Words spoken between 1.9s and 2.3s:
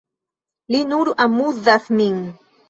min.